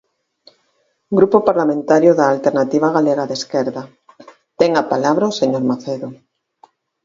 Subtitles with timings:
[1.17, 3.81] Grupo Parlamentario da Alternativa Galega de Esquerda,
[4.59, 6.07] ten a palabra o señor Macedo.